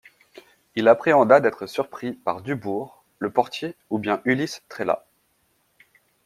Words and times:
Il 0.75 0.87
appréhenda 0.87 1.39
d'être 1.39 1.67
surpris 1.67 2.13
par 2.13 2.41
Dubourg, 2.41 3.03
le 3.19 3.29
portier 3.29 3.75
ou 3.91 3.99
bien 3.99 4.19
Ulysse 4.25 4.63
Trélat. 4.67 5.05